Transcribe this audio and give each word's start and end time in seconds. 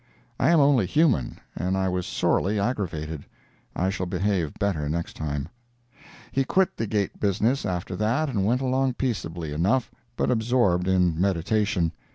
(I 0.39 0.49
am 0.49 0.59
only 0.59 0.87
human 0.87 1.39
and 1.55 1.77
I 1.77 1.87
was 1.87 2.07
sorely 2.07 2.59
aggravated. 2.59 3.23
I 3.75 3.91
shall 3.91 4.07
behave 4.07 4.55
better 4.57 4.89
next 4.89 5.15
time.) 5.15 5.47
He 6.31 6.43
quit 6.43 6.75
the 6.77 6.87
gate 6.87 7.19
business 7.19 7.67
after 7.67 7.95
that 7.97 8.27
and 8.27 8.43
went 8.43 8.61
along 8.61 8.95
peaceably 8.95 9.53
enough, 9.53 9.91
but 10.17 10.31
absorbed 10.31 10.87
in 10.87 11.21
meditation. 11.21 11.91